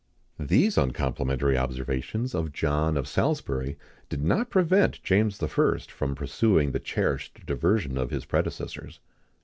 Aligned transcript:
[XIX 0.39 0.47
45] 0.47 0.49
These 0.49 0.77
uncomplimentary 0.79 1.57
observations 1.59 2.33
of 2.33 2.51
John 2.51 2.97
of 2.97 3.07
Salisbury 3.07 3.77
did 4.09 4.23
not 4.23 4.49
prevent 4.49 5.03
James 5.03 5.39
I. 5.39 5.45
from 5.45 6.15
pursuing 6.15 6.71
the 6.71 6.79
cherished 6.79 7.45
diversion 7.45 7.99
of 7.99 8.09
his 8.09 8.25
predecessors. 8.25 8.99